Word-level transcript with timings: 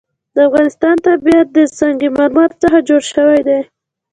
د 0.35 0.37
افغانستان 0.47 0.95
طبیعت 1.07 1.47
له 1.55 1.63
سنگ 1.79 2.01
مرمر 2.17 2.49
څخه 2.63 2.77
جوړ 2.87 3.01
شوی 3.13 3.41
دی. 3.47 3.59